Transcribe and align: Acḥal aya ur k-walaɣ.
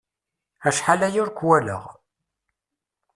Acḥal 0.67 1.01
aya 1.07 1.19
ur 1.23 1.29
k-walaɣ. 1.31 1.83